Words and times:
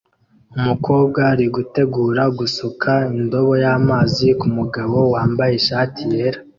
Umukobwa 0.57 1.19
aritegura 1.33 2.23
gusuka 2.39 2.91
indobo 3.19 3.53
y'amazi 3.63 4.25
kumugabo 4.39 4.97
wambaye 5.13 5.53
ishati 5.61 6.01
yera 6.13 6.39